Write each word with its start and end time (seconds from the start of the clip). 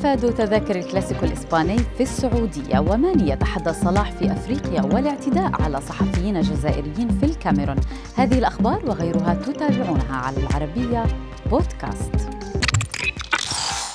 أفادوا 0.00 0.30
تذاكر 0.30 0.76
الكلاسيكو 0.76 1.26
الإسباني 1.26 1.78
في 1.78 2.02
السعودية 2.02 2.78
وماني 2.78 3.30
يتحدى 3.30 3.72
صلاح 3.72 4.12
في 4.12 4.32
أفريقيا 4.32 4.82
والاعتداء 4.82 5.62
على 5.62 5.80
صحفيين 5.80 6.40
جزائريين 6.40 7.08
في 7.08 7.26
الكاميرون. 7.26 7.76
هذه 8.16 8.38
الأخبار 8.38 8.84
وغيرها 8.86 9.34
تتابعونها 9.34 10.16
على 10.16 10.36
العربية 10.36 11.04
بودكاست. 11.50 12.39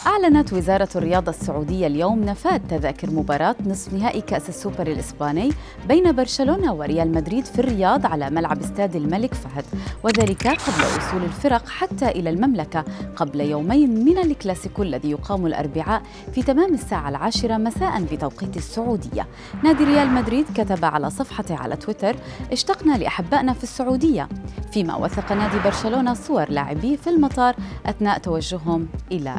أعلنت 0.08 0.54
وزارة 0.54 0.90
الرياضة 0.96 1.30
السعودية 1.30 1.88
اليوم 1.88 2.24
نفاذ 2.24 2.60
تذاكر 2.70 3.12
مباراة 3.12 3.56
نصف 3.66 3.94
نهائي 3.94 4.22
كأس 4.22 4.50
السوبر 4.50 4.88
الإسباني 4.88 5.52
بين 5.88 6.12
برشلونة 6.12 6.74
وريال 6.74 7.12
مدريد 7.12 7.46
في 7.46 7.60
الرياض 7.60 8.06
على 8.06 8.30
ملعب 8.30 8.60
استاد 8.60 8.96
الملك 8.96 9.34
فهد 9.34 9.66
وذلك 10.04 10.48
قبل 10.48 10.86
وصول 10.98 11.24
الفرق 11.24 11.68
حتى 11.70 12.08
إلى 12.08 12.30
المملكة 12.30 12.86
قبل 13.16 13.42
يومين 13.42 14.06
من 14.06 14.18
الكلاسيكو 14.18 14.84
الذي 14.84 15.12
يقام 15.12 15.46
الأربعاء 15.46 16.02
في 16.34 16.44
تمام 16.44 16.74
الساعة 16.74 17.10
العاشرة 17.10 17.58
مساء 17.58 18.02
بتوقيت 18.12 18.58
السعودية. 18.58 19.28
نادي 19.64 19.84
ريال 19.84 20.10
مدريد 20.10 20.46
كتب 20.56 20.86
على 20.86 21.10
صفحته 21.10 21.56
على 21.56 21.76
تويتر 21.76 22.16
اشتقنا 22.52 22.98
لأحبائنا 22.98 23.54
في 23.54 23.64
السعودية 23.64 24.30
فيما 24.72 24.96
وثق 24.96 25.32
نادي 25.32 25.60
برشلونة 25.60 26.14
صور 26.14 26.50
لاعبيه 26.50 26.96
في 26.96 27.10
المطار 27.10 27.56
أثناء 27.86 28.18
توجههم 28.18 28.88
إلى 29.12 29.36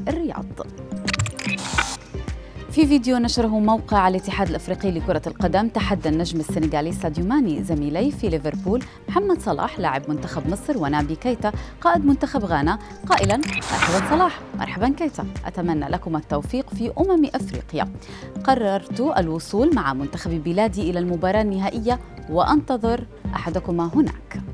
الرياض 0.60 0.86
في 2.70 2.86
فيديو 2.86 3.18
نشره 3.18 3.58
موقع 3.58 4.08
الاتحاد 4.08 4.48
الأفريقي 4.48 4.90
لكرة 4.90 5.22
القدم 5.26 5.68
تحدى 5.68 6.08
النجم 6.08 6.40
السنغالي 6.40 6.92
ساديو 6.92 7.24
ماني 7.24 7.64
زميليه 7.64 8.10
في 8.10 8.28
ليفربول 8.28 8.84
محمد 9.08 9.40
صلاح 9.40 9.78
لاعب 9.78 10.10
منتخب 10.10 10.50
مصر 10.50 10.78
ونابي 10.78 11.14
كيتا 11.14 11.52
قائد 11.80 12.04
منتخب 12.04 12.44
غانا 12.44 12.78
قائلا 13.06 13.36
مرحبا 13.36 14.10
صلاح. 14.10 14.40
مرحبا 14.58 14.88
كيتا. 14.88 15.26
أتمنى 15.46 15.88
لكم 15.88 16.16
التوفيق 16.16 16.70
في 16.70 16.92
أمم 16.98 17.26
أفريقيا. 17.34 17.92
قررت 18.44 19.00
الوصول 19.00 19.74
مع 19.74 19.94
منتخب 19.94 20.30
بلادي 20.30 20.90
إلى 20.90 20.98
المباراة 20.98 21.42
النهائية 21.42 22.00
وأنتظر 22.30 23.06
أحدكما 23.34 23.90
هناك. 23.94 24.45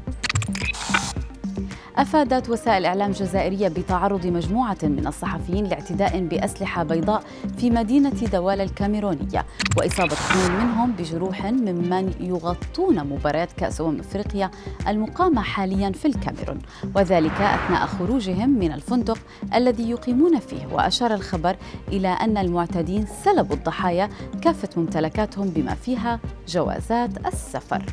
أفادت 1.96 2.50
وسائل 2.50 2.84
إعلام 2.86 3.10
جزائرية 3.10 3.68
بتعرض 3.68 4.26
مجموعة 4.26 4.78
من 4.82 5.06
الصحفيين 5.06 5.64
لاعتداء 5.64 6.20
بأسلحة 6.20 6.82
بيضاء 6.82 7.22
في 7.58 7.70
مدينة 7.70 8.10
دوالة 8.32 8.64
الكاميرونية 8.64 9.46
وإصابة 9.76 10.12
اثنين 10.12 10.60
منهم 10.60 10.92
بجروح 10.92 11.44
ممن 11.44 12.14
يغطون 12.20 13.04
مباريات 13.04 13.52
كأس 13.52 13.80
أمم 13.80 14.00
أفريقيا 14.00 14.50
المقامة 14.88 15.42
حاليا 15.42 15.92
في 15.92 16.04
الكاميرون 16.04 16.58
وذلك 16.94 17.40
أثناء 17.40 17.86
خروجهم 17.86 18.48
من 18.50 18.72
الفندق 18.72 19.18
الذي 19.54 19.90
يقيمون 19.90 20.38
فيه. 20.38 20.66
وأشار 20.66 21.14
الخبر 21.14 21.56
إلى 21.88 22.08
أن 22.08 22.36
المعتدين 22.36 23.06
سلبوا 23.24 23.56
الضحايا 23.56 24.08
كافة 24.42 24.68
ممتلكاتهم 24.76 25.48
بما 25.48 25.74
فيها 25.74 26.20
جوازات 26.48 27.26
السفر. 27.26 27.84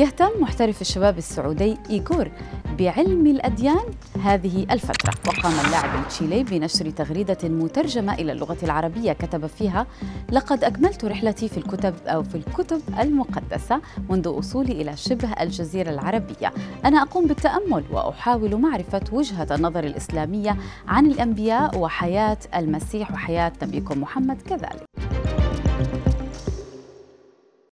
يهتم 0.00 0.30
محترف 0.40 0.80
الشباب 0.80 1.18
السعودي 1.18 1.76
إيغور 1.90 2.30
بعلم 2.78 3.26
الأديان 3.26 3.84
هذه 4.22 4.66
الفترة. 4.70 5.12
وقام 5.26 5.52
اللاعب 5.66 6.02
التشيلي 6.02 6.44
بنشر 6.44 6.90
تغريدة 6.90 7.48
مترجمة 7.48 8.14
إلى 8.14 8.32
اللغة 8.32 8.56
العربية 8.62 9.12
كتب 9.12 9.46
فيها 9.46 9.86
لقد 10.32 10.64
أكملت 10.64 11.04
رحلتي 11.04 11.48
في 11.48 11.58
الكتب 11.58 11.94
أو 12.06 12.22
في 12.22 12.34
الكتب 12.34 12.80
المقدسة 13.00 13.80
منذ 14.10 14.28
وصولي 14.28 14.72
إلى 14.72 14.96
شبه 14.96 15.32
الجزيرة 15.32 15.90
العربية. 15.90 16.52
أنا 16.84 17.02
أقوم 17.02 17.26
بالتأمل 17.26 17.84
وأحاول 17.90 18.56
معرفة 18.56 19.02
وجهة 19.12 19.54
النظر 19.54 19.84
الإسلامية 19.84 20.56
عن 20.88 21.06
الأنبياء 21.06 21.78
وحياة 21.78 22.38
المسيح 22.56 23.12
وحياة 23.12 23.52
نبيكم 23.62 24.00
محمد 24.00 24.42
كذلك. 24.42 24.89